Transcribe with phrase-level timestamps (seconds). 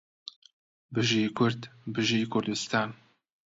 [0.93, 1.61] بژی کورد
[1.93, 2.89] بژی کوردستان